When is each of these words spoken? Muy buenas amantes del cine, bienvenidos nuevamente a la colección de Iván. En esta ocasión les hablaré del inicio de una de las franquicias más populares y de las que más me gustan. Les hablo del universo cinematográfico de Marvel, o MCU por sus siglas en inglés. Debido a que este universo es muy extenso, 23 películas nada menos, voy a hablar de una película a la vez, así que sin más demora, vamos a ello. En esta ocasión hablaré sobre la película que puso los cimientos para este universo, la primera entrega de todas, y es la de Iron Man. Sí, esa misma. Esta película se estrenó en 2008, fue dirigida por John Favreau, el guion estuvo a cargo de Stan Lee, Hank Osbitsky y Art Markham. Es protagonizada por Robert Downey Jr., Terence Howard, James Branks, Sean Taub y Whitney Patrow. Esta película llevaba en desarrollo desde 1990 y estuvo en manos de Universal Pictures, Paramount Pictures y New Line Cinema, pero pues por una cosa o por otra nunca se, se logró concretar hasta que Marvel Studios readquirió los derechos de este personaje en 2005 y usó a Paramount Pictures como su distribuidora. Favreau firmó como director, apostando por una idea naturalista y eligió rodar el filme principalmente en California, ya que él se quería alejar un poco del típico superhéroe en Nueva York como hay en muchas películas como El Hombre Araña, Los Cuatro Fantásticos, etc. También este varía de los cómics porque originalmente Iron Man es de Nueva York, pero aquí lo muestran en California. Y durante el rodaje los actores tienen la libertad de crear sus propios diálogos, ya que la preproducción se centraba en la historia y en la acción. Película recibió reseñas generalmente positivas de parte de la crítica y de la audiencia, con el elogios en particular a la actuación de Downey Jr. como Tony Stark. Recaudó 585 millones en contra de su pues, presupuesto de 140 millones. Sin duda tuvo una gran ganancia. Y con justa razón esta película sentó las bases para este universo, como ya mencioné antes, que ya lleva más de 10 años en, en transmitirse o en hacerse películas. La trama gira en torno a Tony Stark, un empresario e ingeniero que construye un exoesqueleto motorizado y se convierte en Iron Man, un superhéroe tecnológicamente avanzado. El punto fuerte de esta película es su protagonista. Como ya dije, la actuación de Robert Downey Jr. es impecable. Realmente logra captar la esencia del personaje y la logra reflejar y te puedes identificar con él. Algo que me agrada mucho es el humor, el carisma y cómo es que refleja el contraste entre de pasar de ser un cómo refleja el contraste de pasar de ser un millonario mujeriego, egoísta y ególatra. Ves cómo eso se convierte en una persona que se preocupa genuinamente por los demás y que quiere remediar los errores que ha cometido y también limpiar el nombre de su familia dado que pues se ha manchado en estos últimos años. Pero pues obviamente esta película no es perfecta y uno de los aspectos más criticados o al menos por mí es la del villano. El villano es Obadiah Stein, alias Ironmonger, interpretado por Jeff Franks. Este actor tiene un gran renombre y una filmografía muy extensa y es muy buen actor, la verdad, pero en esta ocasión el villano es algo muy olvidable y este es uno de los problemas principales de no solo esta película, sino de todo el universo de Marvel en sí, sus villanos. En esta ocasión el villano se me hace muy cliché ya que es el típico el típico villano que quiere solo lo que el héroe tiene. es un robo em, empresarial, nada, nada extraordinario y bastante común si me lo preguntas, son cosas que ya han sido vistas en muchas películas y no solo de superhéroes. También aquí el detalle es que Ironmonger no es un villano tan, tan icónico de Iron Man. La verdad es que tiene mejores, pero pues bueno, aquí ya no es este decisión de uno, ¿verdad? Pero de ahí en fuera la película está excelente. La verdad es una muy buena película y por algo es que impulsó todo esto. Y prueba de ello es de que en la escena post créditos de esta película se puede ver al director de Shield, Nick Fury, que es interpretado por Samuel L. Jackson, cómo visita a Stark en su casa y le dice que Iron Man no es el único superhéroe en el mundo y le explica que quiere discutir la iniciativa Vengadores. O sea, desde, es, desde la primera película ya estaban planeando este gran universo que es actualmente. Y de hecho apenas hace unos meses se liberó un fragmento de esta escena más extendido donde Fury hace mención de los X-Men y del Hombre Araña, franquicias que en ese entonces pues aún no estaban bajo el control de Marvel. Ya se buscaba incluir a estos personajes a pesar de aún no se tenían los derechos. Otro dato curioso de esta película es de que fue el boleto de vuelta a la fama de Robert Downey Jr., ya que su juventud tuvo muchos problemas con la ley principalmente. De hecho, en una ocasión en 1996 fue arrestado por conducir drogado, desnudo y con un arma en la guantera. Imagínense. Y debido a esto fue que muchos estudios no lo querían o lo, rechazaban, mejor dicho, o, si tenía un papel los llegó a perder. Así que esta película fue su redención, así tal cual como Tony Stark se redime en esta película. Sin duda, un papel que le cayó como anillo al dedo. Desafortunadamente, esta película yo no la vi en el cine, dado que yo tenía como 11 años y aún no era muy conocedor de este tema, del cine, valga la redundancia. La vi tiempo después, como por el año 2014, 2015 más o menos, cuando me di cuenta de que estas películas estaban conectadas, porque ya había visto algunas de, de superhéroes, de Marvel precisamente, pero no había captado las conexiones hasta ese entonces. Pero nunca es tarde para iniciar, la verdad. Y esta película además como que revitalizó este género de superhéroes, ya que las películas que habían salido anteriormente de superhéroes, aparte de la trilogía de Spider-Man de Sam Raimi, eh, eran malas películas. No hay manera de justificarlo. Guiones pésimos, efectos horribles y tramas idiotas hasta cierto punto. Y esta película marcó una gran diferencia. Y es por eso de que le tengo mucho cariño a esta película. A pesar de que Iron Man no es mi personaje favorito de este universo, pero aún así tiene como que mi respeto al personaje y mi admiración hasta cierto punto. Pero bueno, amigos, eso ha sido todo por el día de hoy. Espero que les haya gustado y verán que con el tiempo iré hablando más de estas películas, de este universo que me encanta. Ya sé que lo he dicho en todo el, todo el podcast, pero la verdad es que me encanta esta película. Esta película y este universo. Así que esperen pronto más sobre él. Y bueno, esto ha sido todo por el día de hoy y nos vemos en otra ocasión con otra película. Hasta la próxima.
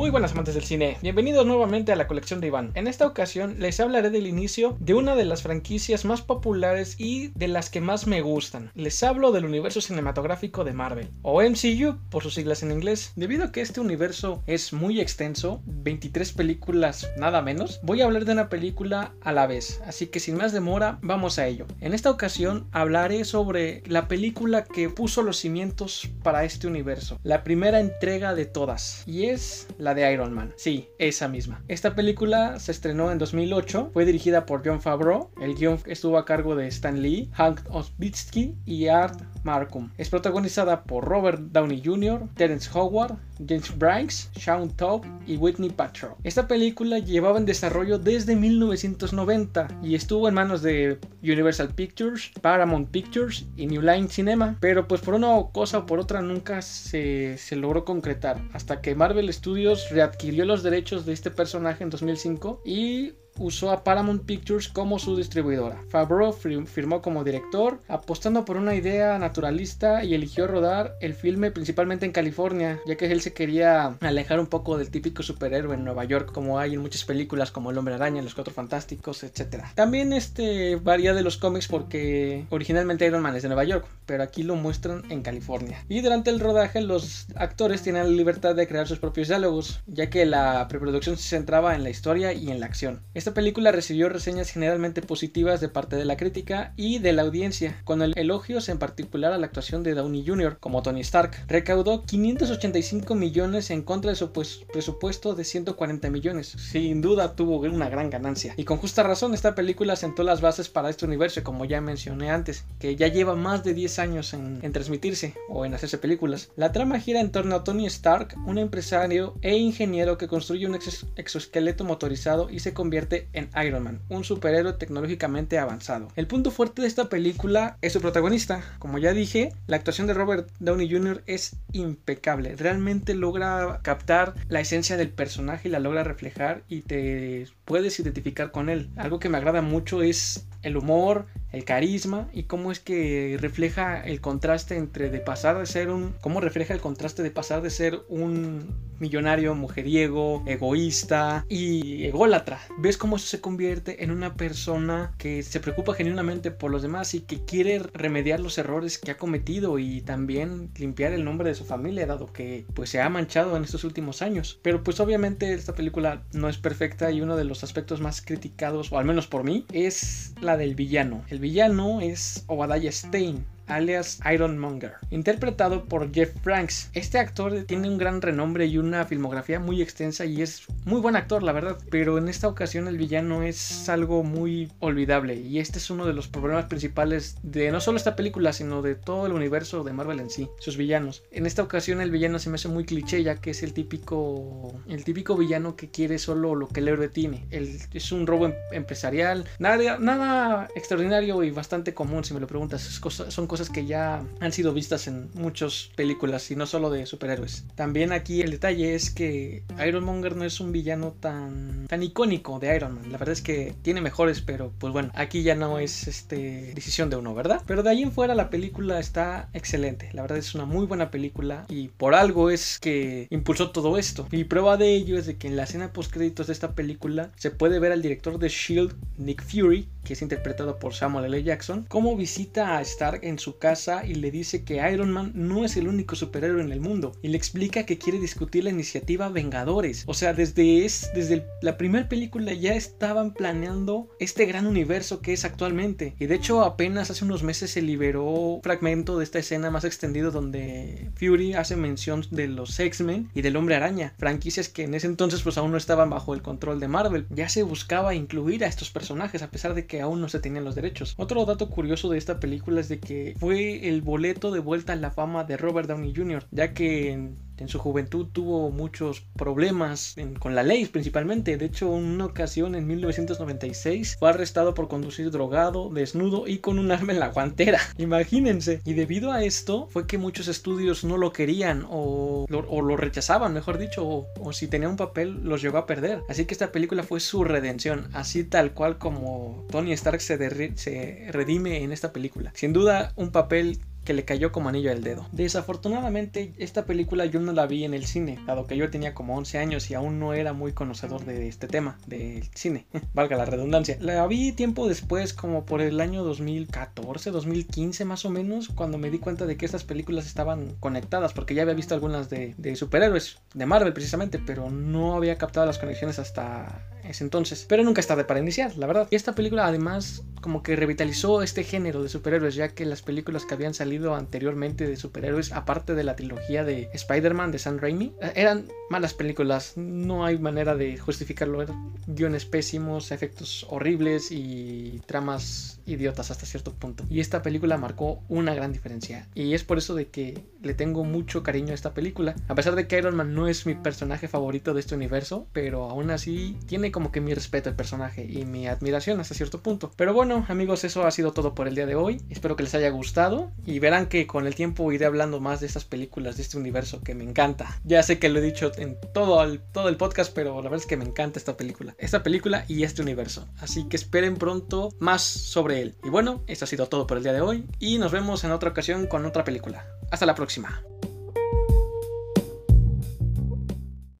Muy 0.00 0.08
buenas 0.08 0.32
amantes 0.32 0.54
del 0.54 0.64
cine, 0.64 0.96
bienvenidos 1.02 1.44
nuevamente 1.44 1.92
a 1.92 1.96
la 1.96 2.06
colección 2.06 2.40
de 2.40 2.46
Iván. 2.46 2.70
En 2.72 2.86
esta 2.86 3.06
ocasión 3.06 3.56
les 3.58 3.80
hablaré 3.80 4.08
del 4.08 4.26
inicio 4.26 4.78
de 4.80 4.94
una 4.94 5.14
de 5.14 5.26
las 5.26 5.42
franquicias 5.42 6.06
más 6.06 6.22
populares 6.22 6.98
y 6.98 7.28
de 7.34 7.48
las 7.48 7.68
que 7.68 7.82
más 7.82 8.06
me 8.06 8.22
gustan. 8.22 8.70
Les 8.74 9.02
hablo 9.02 9.30
del 9.30 9.44
universo 9.44 9.82
cinematográfico 9.82 10.64
de 10.64 10.72
Marvel, 10.72 11.10
o 11.20 11.42
MCU 11.42 11.98
por 12.08 12.22
sus 12.22 12.32
siglas 12.32 12.62
en 12.62 12.72
inglés. 12.72 13.12
Debido 13.14 13.44
a 13.44 13.52
que 13.52 13.60
este 13.60 13.78
universo 13.78 14.42
es 14.46 14.72
muy 14.72 15.02
extenso, 15.02 15.60
23 15.66 16.32
películas 16.32 17.10
nada 17.18 17.42
menos, 17.42 17.78
voy 17.82 18.00
a 18.00 18.06
hablar 18.06 18.24
de 18.24 18.32
una 18.32 18.48
película 18.48 19.12
a 19.20 19.32
la 19.32 19.46
vez, 19.46 19.82
así 19.84 20.06
que 20.06 20.18
sin 20.18 20.38
más 20.38 20.54
demora, 20.54 20.98
vamos 21.02 21.38
a 21.38 21.46
ello. 21.46 21.66
En 21.78 21.92
esta 21.92 22.10
ocasión 22.10 22.68
hablaré 22.72 23.26
sobre 23.26 23.82
la 23.86 24.08
película 24.08 24.64
que 24.64 24.88
puso 24.88 25.20
los 25.20 25.36
cimientos 25.36 26.08
para 26.22 26.44
este 26.44 26.66
universo, 26.66 27.18
la 27.22 27.44
primera 27.44 27.80
entrega 27.80 28.34
de 28.34 28.46
todas, 28.46 29.02
y 29.06 29.26
es 29.26 29.68
la 29.76 29.89
de 29.94 30.12
Iron 30.12 30.32
Man. 30.32 30.52
Sí, 30.56 30.88
esa 30.98 31.28
misma. 31.28 31.62
Esta 31.68 31.94
película 31.94 32.58
se 32.58 32.72
estrenó 32.72 33.10
en 33.10 33.18
2008, 33.18 33.90
fue 33.92 34.04
dirigida 34.04 34.46
por 34.46 34.62
John 34.64 34.80
Favreau, 34.80 35.30
el 35.40 35.54
guion 35.54 35.78
estuvo 35.86 36.18
a 36.18 36.24
cargo 36.24 36.54
de 36.54 36.66
Stan 36.68 37.00
Lee, 37.00 37.30
Hank 37.32 37.60
Osbitsky 37.70 38.56
y 38.64 38.88
Art 38.88 39.20
Markham. 39.42 39.92
Es 39.98 40.08
protagonizada 40.08 40.84
por 40.84 41.04
Robert 41.04 41.40
Downey 41.40 41.82
Jr., 41.84 42.28
Terence 42.34 42.70
Howard, 42.72 43.16
James 43.48 43.76
Branks, 43.76 44.30
Sean 44.36 44.70
Taub 44.70 45.04
y 45.26 45.36
Whitney 45.36 45.70
Patrow. 45.70 46.16
Esta 46.24 46.46
película 46.48 46.98
llevaba 46.98 47.38
en 47.38 47.46
desarrollo 47.46 47.98
desde 47.98 48.36
1990 48.36 49.68
y 49.82 49.94
estuvo 49.94 50.28
en 50.28 50.34
manos 50.34 50.62
de 50.62 50.98
Universal 51.22 51.74
Pictures, 51.74 52.30
Paramount 52.40 52.90
Pictures 52.90 53.46
y 53.56 53.66
New 53.66 53.82
Line 53.82 54.08
Cinema, 54.08 54.56
pero 54.60 54.88
pues 54.88 55.00
por 55.00 55.14
una 55.14 55.28
cosa 55.52 55.78
o 55.78 55.86
por 55.86 55.98
otra 55.98 56.22
nunca 56.22 56.62
se, 56.62 57.36
se 57.38 57.56
logró 57.56 57.84
concretar 57.84 58.40
hasta 58.52 58.80
que 58.80 58.94
Marvel 58.94 59.32
Studios 59.32 59.90
readquirió 59.90 60.44
los 60.44 60.62
derechos 60.62 61.06
de 61.06 61.12
este 61.12 61.30
personaje 61.30 61.84
en 61.84 61.90
2005 61.90 62.62
y 62.64 63.12
usó 63.40 63.72
a 63.72 63.82
Paramount 63.82 64.24
Pictures 64.24 64.68
como 64.68 64.98
su 64.98 65.16
distribuidora. 65.16 65.82
Favreau 65.88 66.32
firmó 66.32 67.02
como 67.02 67.24
director, 67.24 67.80
apostando 67.88 68.44
por 68.44 68.56
una 68.56 68.74
idea 68.74 69.18
naturalista 69.18 70.04
y 70.04 70.14
eligió 70.14 70.46
rodar 70.46 70.96
el 71.00 71.14
filme 71.14 71.50
principalmente 71.50 72.04
en 72.06 72.12
California, 72.12 72.78
ya 72.86 72.96
que 72.96 73.10
él 73.10 73.22
se 73.22 73.32
quería 73.32 73.96
alejar 74.00 74.38
un 74.38 74.46
poco 74.46 74.76
del 74.76 74.90
típico 74.90 75.22
superhéroe 75.22 75.74
en 75.74 75.84
Nueva 75.84 76.04
York 76.04 76.30
como 76.32 76.58
hay 76.58 76.74
en 76.74 76.80
muchas 76.80 77.04
películas 77.04 77.50
como 77.50 77.70
El 77.70 77.78
Hombre 77.78 77.94
Araña, 77.94 78.22
Los 78.22 78.34
Cuatro 78.34 78.52
Fantásticos, 78.52 79.24
etc. 79.24 79.64
También 79.74 80.12
este 80.12 80.76
varía 80.76 81.14
de 81.14 81.22
los 81.22 81.38
cómics 81.38 81.66
porque 81.66 82.46
originalmente 82.50 83.06
Iron 83.06 83.22
Man 83.22 83.36
es 83.36 83.42
de 83.42 83.48
Nueva 83.48 83.64
York, 83.64 83.86
pero 84.04 84.22
aquí 84.22 84.42
lo 84.42 84.54
muestran 84.54 85.02
en 85.10 85.22
California. 85.22 85.82
Y 85.88 86.02
durante 86.02 86.30
el 86.30 86.40
rodaje 86.40 86.82
los 86.82 87.26
actores 87.36 87.82
tienen 87.82 88.04
la 88.04 88.10
libertad 88.10 88.54
de 88.54 88.68
crear 88.68 88.86
sus 88.86 88.98
propios 88.98 89.28
diálogos, 89.28 89.80
ya 89.86 90.10
que 90.10 90.26
la 90.26 90.68
preproducción 90.68 91.16
se 91.16 91.28
centraba 91.28 91.74
en 91.74 91.82
la 91.82 91.90
historia 91.90 92.34
y 92.34 92.50
en 92.50 92.60
la 92.60 92.66
acción. 92.66 93.00
Película 93.34 93.72
recibió 93.72 94.08
reseñas 94.08 94.50
generalmente 94.50 95.02
positivas 95.02 95.60
de 95.60 95.68
parte 95.68 95.96
de 95.96 96.04
la 96.04 96.16
crítica 96.16 96.72
y 96.76 96.98
de 96.98 97.12
la 97.12 97.22
audiencia, 97.22 97.80
con 97.84 98.02
el 98.02 98.12
elogios 98.16 98.68
en 98.68 98.78
particular 98.78 99.32
a 99.32 99.38
la 99.38 99.46
actuación 99.46 99.82
de 99.82 99.94
Downey 99.94 100.24
Jr. 100.26 100.58
como 100.58 100.82
Tony 100.82 101.00
Stark. 101.00 101.32
Recaudó 101.48 102.04
585 102.04 103.14
millones 103.14 103.70
en 103.70 103.82
contra 103.82 104.10
de 104.10 104.16
su 104.16 104.32
pues, 104.32 104.60
presupuesto 104.72 105.34
de 105.34 105.44
140 105.44 106.10
millones. 106.10 106.48
Sin 106.48 107.00
duda 107.00 107.36
tuvo 107.36 107.58
una 107.60 107.88
gran 107.88 108.10
ganancia. 108.10 108.54
Y 108.56 108.64
con 108.64 108.78
justa 108.78 109.02
razón 109.02 109.34
esta 109.34 109.54
película 109.54 109.96
sentó 109.96 110.22
las 110.22 110.40
bases 110.40 110.68
para 110.68 110.90
este 110.90 111.06
universo, 111.06 111.42
como 111.42 111.64
ya 111.64 111.80
mencioné 111.80 112.30
antes, 112.30 112.64
que 112.78 112.96
ya 112.96 113.08
lleva 113.08 113.34
más 113.34 113.64
de 113.64 113.74
10 113.74 113.98
años 113.98 114.34
en, 114.34 114.60
en 114.62 114.72
transmitirse 114.72 115.34
o 115.48 115.64
en 115.64 115.74
hacerse 115.74 115.98
películas. 115.98 116.50
La 116.56 116.72
trama 116.72 117.00
gira 117.00 117.20
en 117.20 117.32
torno 117.32 117.56
a 117.56 117.64
Tony 117.64 117.86
Stark, 117.86 118.36
un 118.46 118.58
empresario 118.58 119.34
e 119.42 119.56
ingeniero 119.56 120.18
que 120.18 120.28
construye 120.28 120.66
un 120.66 120.78
exoesqueleto 121.16 121.84
motorizado 121.84 122.50
y 122.50 122.60
se 122.60 122.74
convierte 122.74 123.09
en 123.32 123.50
Iron 123.64 123.82
Man, 123.82 124.00
un 124.08 124.24
superhéroe 124.24 124.74
tecnológicamente 124.74 125.58
avanzado. 125.58 126.08
El 126.16 126.26
punto 126.26 126.50
fuerte 126.50 126.82
de 126.82 126.88
esta 126.88 127.08
película 127.08 127.76
es 127.82 127.92
su 127.92 128.00
protagonista. 128.00 128.62
Como 128.78 128.98
ya 128.98 129.12
dije, 129.12 129.52
la 129.66 129.76
actuación 129.76 130.06
de 130.06 130.14
Robert 130.14 130.50
Downey 130.60 130.90
Jr. 130.90 131.22
es 131.26 131.56
impecable. 131.72 132.56
Realmente 132.56 133.14
logra 133.14 133.80
captar 133.82 134.34
la 134.48 134.60
esencia 134.60 134.96
del 134.96 135.10
personaje 135.10 135.68
y 135.68 135.70
la 135.70 135.80
logra 135.80 136.04
reflejar 136.04 136.62
y 136.68 136.82
te 136.82 137.46
puedes 137.64 137.98
identificar 138.00 138.50
con 138.50 138.68
él. 138.68 138.90
Algo 138.96 139.18
que 139.18 139.28
me 139.28 139.38
agrada 139.38 139.62
mucho 139.62 140.02
es 140.02 140.46
el 140.62 140.76
humor, 140.76 141.26
el 141.52 141.64
carisma 141.64 142.28
y 142.32 142.44
cómo 142.44 142.70
es 142.70 142.80
que 142.80 143.36
refleja 143.40 144.00
el 144.00 144.20
contraste 144.20 144.76
entre 144.76 145.10
de 145.10 145.20
pasar 145.20 145.58
de 145.58 145.66
ser 145.66 145.90
un 145.90 146.14
cómo 146.20 146.40
refleja 146.40 146.74
el 146.74 146.80
contraste 146.80 147.22
de 147.22 147.30
pasar 147.30 147.62
de 147.62 147.70
ser 147.70 148.00
un 148.08 148.90
millonario 149.00 149.54
mujeriego, 149.54 150.42
egoísta 150.46 151.46
y 151.48 152.04
ególatra. 152.04 152.60
Ves 152.78 152.98
cómo 152.98 153.16
eso 153.16 153.26
se 153.26 153.40
convierte 153.40 154.04
en 154.04 154.10
una 154.10 154.34
persona 154.34 155.14
que 155.18 155.42
se 155.42 155.58
preocupa 155.58 155.94
genuinamente 155.94 156.50
por 156.50 156.70
los 156.70 156.82
demás 156.82 157.14
y 157.14 157.20
que 157.20 157.44
quiere 157.44 157.78
remediar 157.78 158.40
los 158.40 158.58
errores 158.58 158.98
que 158.98 159.10
ha 159.10 159.16
cometido 159.16 159.78
y 159.78 160.02
también 160.02 160.70
limpiar 160.76 161.12
el 161.12 161.24
nombre 161.24 161.48
de 161.48 161.54
su 161.54 161.64
familia 161.64 162.06
dado 162.06 162.32
que 162.32 162.66
pues 162.74 162.90
se 162.90 163.00
ha 163.00 163.08
manchado 163.08 163.56
en 163.56 163.64
estos 163.64 163.84
últimos 163.84 164.22
años. 164.22 164.60
Pero 164.62 164.82
pues 164.82 165.00
obviamente 165.00 165.54
esta 165.54 165.74
película 165.74 166.22
no 166.32 166.48
es 166.48 166.58
perfecta 166.58 167.10
y 167.10 167.22
uno 167.22 167.36
de 167.36 167.44
los 167.44 167.64
aspectos 167.64 168.00
más 168.00 168.20
criticados 168.20 168.92
o 168.92 168.98
al 168.98 169.06
menos 169.06 169.26
por 169.26 169.44
mí 169.44 169.64
es 169.72 170.34
la 170.42 170.49
del 170.56 170.74
villano. 170.74 171.22
El 171.28 171.38
villano 171.38 172.00
es 172.00 172.44
Obadiah 172.46 172.92
Stein, 172.92 173.44
alias 173.70 174.20
Ironmonger, 174.30 174.94
interpretado 175.10 175.84
por 175.84 176.12
Jeff 176.12 176.32
Franks. 176.42 176.90
Este 176.92 177.18
actor 177.18 177.64
tiene 177.66 177.88
un 177.88 177.98
gran 177.98 178.20
renombre 178.20 178.66
y 178.66 178.78
una 178.78 179.04
filmografía 179.06 179.60
muy 179.60 179.80
extensa 179.80 180.24
y 180.24 180.42
es 180.42 180.66
muy 180.84 181.00
buen 181.00 181.16
actor, 181.16 181.42
la 181.42 181.52
verdad, 181.52 181.78
pero 181.90 182.18
en 182.18 182.28
esta 182.28 182.48
ocasión 182.48 182.88
el 182.88 182.98
villano 182.98 183.42
es 183.42 183.88
algo 183.88 184.22
muy 184.22 184.70
olvidable 184.80 185.36
y 185.36 185.58
este 185.58 185.78
es 185.78 185.90
uno 185.90 186.06
de 186.06 186.12
los 186.12 186.28
problemas 186.28 186.66
principales 186.66 187.36
de 187.42 187.70
no 187.70 187.80
solo 187.80 187.96
esta 187.96 188.16
película, 188.16 188.52
sino 188.52 188.82
de 188.82 188.94
todo 188.94 189.26
el 189.26 189.32
universo 189.32 189.84
de 189.84 189.92
Marvel 189.92 190.20
en 190.20 190.30
sí, 190.30 190.48
sus 190.58 190.76
villanos. 190.76 191.22
En 191.30 191.46
esta 191.46 191.62
ocasión 191.62 192.00
el 192.00 192.10
villano 192.10 192.38
se 192.38 192.50
me 192.50 192.56
hace 192.56 192.68
muy 192.68 192.84
cliché 192.84 193.22
ya 193.22 193.36
que 193.36 193.50
es 193.50 193.62
el 193.62 193.72
típico 193.72 194.74
el 194.88 195.04
típico 195.04 195.36
villano 195.36 195.76
que 195.76 195.90
quiere 195.90 196.18
solo 196.18 196.54
lo 196.54 196.68
que 196.68 196.80
el 196.80 196.88
héroe 196.88 197.08
tiene. 197.08 197.46
es 197.50 198.12
un 198.12 198.26
robo 198.26 198.46
em, 198.46 198.54
empresarial, 198.72 199.44
nada, 199.58 199.98
nada 199.98 200.68
extraordinario 200.74 201.42
y 201.44 201.50
bastante 201.50 201.94
común 201.94 202.24
si 202.24 202.34
me 202.34 202.40
lo 202.40 202.46
preguntas, 202.46 202.82
son 202.82 203.46
cosas 203.46 203.59
que 203.68 203.84
ya 203.84 204.24
han 204.40 204.52
sido 204.52 204.72
vistas 204.72 205.06
en 205.08 205.30
muchas 205.34 205.90
películas 205.96 206.50
y 206.50 206.56
no 206.56 206.66
solo 206.66 206.90
de 206.90 207.04
superhéroes. 207.04 207.64
También 207.74 208.12
aquí 208.12 208.40
el 208.40 208.52
detalle 208.52 208.94
es 208.94 209.10
que 209.10 209.64
Ironmonger 209.84 210.36
no 210.36 210.44
es 210.44 210.60
un 210.60 210.72
villano 210.72 211.14
tan, 211.20 211.86
tan 211.88 212.02
icónico 212.02 212.58
de 212.58 212.74
Iron 212.74 212.94
Man. 212.94 213.12
La 213.12 213.18
verdad 213.18 213.32
es 213.32 213.42
que 213.42 213.74
tiene 213.82 214.00
mejores, 214.00 214.40
pero 214.40 214.72
pues 214.78 214.92
bueno, 214.92 215.10
aquí 215.14 215.42
ya 215.42 215.54
no 215.54 215.78
es 215.78 216.08
este 216.08 216.72
decisión 216.74 217.10
de 217.10 217.16
uno, 217.16 217.34
¿verdad? 217.34 217.62
Pero 217.66 217.82
de 217.82 217.90
ahí 217.90 218.02
en 218.02 218.12
fuera 218.12 218.34
la 218.34 218.50
película 218.50 218.98
está 218.98 219.48
excelente. 219.52 220.10
La 220.12 220.22
verdad 220.22 220.38
es 220.38 220.54
una 220.54 220.64
muy 220.64 220.86
buena 220.86 221.10
película 221.10 221.66
y 221.68 221.88
por 221.88 222.14
algo 222.14 222.50
es 222.50 222.78
que 222.80 223.26
impulsó 223.30 223.70
todo 223.70 223.98
esto. 223.98 224.26
Y 224.30 224.44
prueba 224.44 224.76
de 224.76 224.94
ello 224.94 225.18
es 225.18 225.26
de 225.26 225.36
que 225.36 225.48
en 225.48 225.56
la 225.56 225.64
escena 225.64 225.92
post 225.92 226.12
créditos 226.12 226.46
de 226.46 226.52
esta 226.52 226.74
película 226.74 227.30
se 227.36 227.50
puede 227.50 227.78
ver 227.78 227.92
al 227.92 228.02
director 228.02 228.38
de 228.38 228.48
Shield, 228.48 228.94
Nick 229.18 229.42
Fury, 229.42 229.88
que 230.04 230.14
es 230.14 230.22
interpretado 230.22 230.78
por 230.78 230.94
Samuel 230.94 231.26
L. 231.26 231.42
Jackson, 231.42 231.86
cómo 231.88 232.16
visita 232.16 232.76
a 232.76 232.82
Stark 232.82 233.20
en 233.22 233.38
su 233.38 233.58
casa 233.58 234.04
y 234.06 234.14
le 234.14 234.30
dice 234.30 234.64
que 234.64 234.76
Iron 234.92 235.10
Man 235.10 235.32
no 235.34 235.64
es 235.64 235.76
el 235.76 235.88
único 235.88 236.16
superhéroe 236.16 236.62
en 236.62 236.72
el 236.72 236.80
mundo 236.80 237.12
y 237.22 237.28
le 237.28 237.36
explica 237.36 237.84
que 237.84 237.98
quiere 237.98 238.18
discutir 238.18 238.64
la 238.64 238.70
iniciativa 238.70 239.28
Vengadores. 239.28 240.04
O 240.06 240.14
sea, 240.14 240.32
desde, 240.32 240.84
es, 240.84 241.10
desde 241.14 241.46
la 241.62 241.76
primera 241.76 242.08
película 242.08 242.52
ya 242.52 242.74
estaban 242.74 243.32
planeando 243.34 244.08
este 244.18 244.46
gran 244.46 244.66
universo 244.66 245.20
que 245.20 245.32
es 245.32 245.44
actualmente. 245.44 246.14
Y 246.18 246.26
de 246.26 246.34
hecho 246.34 246.64
apenas 246.64 247.10
hace 247.10 247.24
unos 247.24 247.42
meses 247.42 247.70
se 247.70 247.82
liberó 247.82 248.24
un 248.24 248.62
fragmento 248.62 249.18
de 249.18 249.24
esta 249.24 249.38
escena 249.38 249.70
más 249.70 249.84
extendido 249.84 250.30
donde 250.30 251.10
Fury 251.16 251.54
hace 251.54 251.76
mención 251.76 252.24
de 252.30 252.48
los 252.48 252.78
X-Men 252.78 253.30
y 253.34 253.42
del 253.42 253.56
Hombre 253.56 253.76
Araña, 253.76 254.14
franquicias 254.18 254.68
que 254.68 254.84
en 254.84 254.94
ese 254.94 255.06
entonces 255.06 255.42
pues 255.42 255.58
aún 255.58 255.72
no 255.72 255.76
estaban 255.76 256.10
bajo 256.10 256.34
el 256.34 256.42
control 256.42 256.80
de 256.80 256.88
Marvel. 256.88 257.26
Ya 257.30 257.48
se 257.48 257.62
buscaba 257.62 258.14
incluir 258.14 258.64
a 258.64 258.68
estos 258.68 258.90
personajes 258.90 259.42
a 259.42 259.50
pesar 259.50 259.74
de 259.74 259.86
aún 260.00 260.20
no 260.20 260.28
se 260.28 260.40
tenían 260.40 260.64
los 260.64 260.74
derechos. 260.74 261.14
Otro 261.16 261.44
dato 261.44 261.68
curioso 261.68 262.08
de 262.10 262.18
esta 262.18 262.38
película 262.38 262.80
es 262.80 262.88
de 262.88 263.00
que 263.00 263.34
fue 263.38 263.88
el 263.88 264.02
boleto 264.02 264.52
de 264.52 264.60
vuelta 264.60 264.92
a 264.92 264.96
la 264.96 265.10
fama 265.10 265.44
de 265.44 265.56
Robert 265.56 265.88
Downey 265.88 266.14
Jr., 266.14 266.46
ya 266.50 266.72
que 266.72 267.30
su 267.68 267.78
juventud 267.78 268.28
tuvo 268.32 268.70
muchos 268.70 269.22
problemas 269.36 270.16
con 270.38 270.54
la 270.54 270.62
ley 270.62 270.86
principalmente. 270.86 271.56
De 271.56 271.66
hecho, 271.66 271.96
en 271.96 272.04
una 272.04 272.26
ocasión 272.26 272.74
en 272.74 272.86
1996 272.86 274.16
fue 274.18 274.30
arrestado 274.30 274.74
por 274.74 274.88
conducir 274.88 275.30
drogado, 275.30 275.90
desnudo 275.90 276.46
y 276.46 276.58
con 276.58 276.78
un 276.78 276.90
arma 276.92 277.12
en 277.12 277.20
la 277.20 277.28
guantera. 277.28 277.80
Imagínense. 277.98 278.80
Y 278.84 278.94
debido 278.94 279.32
a 279.32 279.44
esto 279.44 279.88
fue 279.90 280.06
que 280.06 280.18
muchos 280.18 280.48
estudios 280.48 281.04
no 281.04 281.16
lo 281.16 281.32
querían 281.32 281.86
o 281.88 282.46
lo, 282.48 282.96
rechazaban, 282.96 283.54
mejor 283.54 283.78
dicho, 283.78 284.06
o, 284.06 284.52
si 284.52 284.66
tenía 284.66 284.88
un 284.88 284.96
papel 284.96 285.40
los 285.42 285.62
llegó 285.62 285.78
a 285.78 285.86
perder. 285.86 286.22
Así 286.28 286.44
que 286.44 286.54
esta 286.54 286.72
película 286.72 287.02
fue 287.02 287.20
su 287.20 287.44
redención, 287.44 288.08
así 288.12 288.44
tal 288.44 288.72
cual 288.72 288.98
como 288.98 289.66
Tony 289.70 289.92
Stark 289.92 290.20
se 290.20 291.28
redime 291.30 291.82
en 291.82 291.92
esta 291.92 292.12
película. 292.12 292.52
Sin 292.54 292.72
duda, 292.72 293.12
un 293.16 293.30
papel 293.30 293.80
que 294.04 294.14
le 294.14 294.24
cayó 294.24 294.52
como 294.52 294.68
anillo 294.68 294.90
al 294.90 295.02
dedo. 295.02 295.26
Desafortunadamente, 295.32 296.52
esta 296.58 296.84
película 296.84 297.26
yo 297.26 297.40
no 297.40 297.52
la 297.52 297.66
vi 297.66 297.84
en 297.84 297.94
el 297.94 298.06
cine, 298.06 298.38
dado 298.46 298.66
que 298.66 298.76
yo 298.76 298.90
tenía 298.90 299.14
como 299.14 299.36
11 299.36 299.58
años 299.58 299.90
y 299.90 299.94
aún 299.94 300.18
no 300.18 300.34
era 300.34 300.52
muy 300.52 300.72
conocedor 300.72 301.24
de 301.24 301.48
este 301.48 301.68
tema, 301.68 301.98
del 302.06 302.48
cine, 302.54 302.86
valga 303.14 303.36
la 303.36 303.44
redundancia. 303.44 303.96
La 304.00 304.26
vi 304.26 304.52
tiempo 304.52 304.88
después, 304.88 305.32
como 305.32 305.64
por 305.64 305.80
el 305.80 306.00
año 306.00 306.24
2014, 306.24 307.30
2015 307.30 308.04
más 308.04 308.24
o 308.24 308.30
menos, 308.30 308.68
cuando 308.68 308.98
me 308.98 309.10
di 309.10 309.18
cuenta 309.18 309.46
de 309.46 309.56
que 309.56 309.66
estas 309.66 309.84
películas 309.84 310.26
estaban 310.26 310.74
conectadas, 310.80 311.32
porque 311.32 311.54
ya 311.54 311.62
había 311.62 311.74
visto 311.74 311.94
algunas 311.94 312.30
de, 312.30 312.54
de 312.56 312.76
superhéroes, 312.76 313.38
de 313.54 313.66
Marvel 313.66 313.92
precisamente, 313.92 314.38
pero 314.38 314.70
no 314.70 315.14
había 315.14 315.38
captado 315.38 315.66
las 315.66 315.78
conexiones 315.78 316.18
hasta 316.18 316.86
ese 317.04 317.24
entonces. 317.24 317.66
Pero 317.68 317.82
nunca 317.82 318.00
es 318.00 318.06
tarde 318.06 318.24
para 318.24 318.40
iniciar, 318.40 318.76
la 318.76 318.86
verdad. 318.86 319.08
Y 319.10 319.16
esta 319.16 319.34
película 319.34 319.66
además 319.66 320.22
como 320.40 320.62
que 320.62 320.76
revitalizó 320.76 321.42
este 321.42 321.64
género 321.64 322.02
de 322.02 322.08
superhéroes, 322.08 322.54
ya 322.54 322.68
que 322.68 322.84
las 322.86 323.02
películas 323.02 323.44
que 323.44 323.54
habían 323.54 323.74
salido 323.74 324.14
anteriormente 324.14 324.86
de 324.86 324.96
superhéroes, 324.96 325.52
aparte 325.52 325.94
de 325.94 326.04
la 326.04 326.16
trilogía 326.16 326.64
de 326.64 326.88
Spider-Man 326.92 327.52
de 327.52 327.58
Sam 327.58 327.78
Raimi, 327.78 328.14
eh, 328.20 328.32
eran 328.36 328.66
malas 328.90 329.14
películas. 329.14 329.72
No 329.76 330.24
hay 330.26 330.38
manera 330.38 330.74
de 330.74 330.98
justificarlo. 330.98 331.64
Guiones 332.06 332.44
pésimos, 332.44 333.12
efectos 333.12 333.64
horribles 333.70 334.30
y 334.30 335.00
tramas 335.06 335.80
idiotas 335.86 336.30
hasta 336.30 336.44
cierto 336.44 336.72
punto. 336.72 337.04
Y 337.08 337.20
esta 337.20 337.42
película 337.42 337.78
marcó 337.78 338.22
una 338.28 338.54
gran 338.54 338.72
diferencia. 338.72 339.26
Y 339.34 339.54
es 339.54 339.64
por 339.64 339.78
eso 339.78 339.94
de 339.94 340.08
que 340.08 340.44
le 340.62 340.74
tengo 340.74 341.04
mucho 341.04 341.42
cariño 341.42 341.70
a 341.70 341.74
esta 341.74 341.94
película. 341.94 342.34
A 342.48 342.54
pesar 342.54 342.74
de 342.74 342.86
que 342.86 342.98
Iron 342.98 343.16
Man 343.16 343.34
no 343.34 343.48
es 343.48 343.64
mi 343.64 343.74
personaje 343.74 344.28
favorito 344.28 344.74
de 344.74 344.80
este 344.80 344.94
universo, 344.94 345.46
pero 345.52 345.88
aún 345.88 346.10
así 346.10 346.58
tiene 346.66 346.90
como 346.90 347.12
que 347.12 347.20
mi 347.20 347.32
respeto 347.32 347.70
al 347.70 347.76
personaje 347.76 348.26
y 348.28 348.44
mi 348.44 348.66
admiración 348.66 349.20
hasta 349.20 349.34
cierto 349.34 349.62
punto. 349.62 349.92
Pero 349.96 350.12
bueno, 350.12 350.44
amigos, 350.48 350.84
eso 350.84 351.06
ha 351.06 351.10
sido 351.10 351.32
todo 351.32 351.54
por 351.54 351.68
el 351.68 351.76
día 351.76 351.86
de 351.86 351.94
hoy. 351.94 352.20
Espero 352.28 352.56
que 352.56 352.64
les 352.64 352.74
haya 352.74 352.90
gustado 352.90 353.50
y 353.64 353.78
verán 353.78 354.06
que 354.06 354.26
con 354.26 354.46
el 354.46 354.54
tiempo 354.54 354.90
iré 354.92 355.06
hablando 355.06 355.40
más 355.40 355.60
de 355.60 355.66
estas 355.66 355.84
películas, 355.84 356.36
de 356.36 356.42
este 356.42 356.58
universo 356.58 357.00
que 357.02 357.14
me 357.14 357.24
encanta. 357.24 357.80
Ya 357.84 358.02
sé 358.02 358.18
que 358.18 358.28
lo 358.28 358.40
he 358.40 358.42
dicho 358.42 358.72
en 358.80 358.98
todo 359.12 359.42
el, 359.42 359.60
todo 359.60 359.88
el 359.88 359.96
podcast, 359.96 360.32
pero 360.34 360.56
la 360.56 360.62
verdad 360.62 360.80
es 360.80 360.86
que 360.86 360.96
me 360.96 361.04
encanta 361.04 361.38
esta 361.38 361.56
película. 361.56 361.94
Esta 361.98 362.22
película 362.22 362.64
y 362.68 362.82
este 362.82 363.02
universo. 363.02 363.46
Así 363.58 363.88
que 363.88 363.96
esperen 363.96 364.36
pronto 364.36 364.90
más 364.98 365.22
sobre 365.22 365.82
él. 365.82 365.96
Y 366.02 366.08
bueno, 366.08 366.42
esto 366.46 366.64
ha 366.64 366.68
sido 366.68 366.86
todo 366.86 367.06
por 367.06 367.16
el 367.16 367.22
día 367.22 367.32
de 367.32 367.40
hoy 367.40 367.66
y 367.78 367.98
nos 367.98 368.12
vemos 368.12 368.44
en 368.44 368.52
otra 368.52 368.70
ocasión 368.70 369.06
con 369.06 369.26
otra 369.26 369.44
película. 369.44 369.86
Hasta 370.10 370.26
la 370.26 370.34
próxima. 370.34 370.82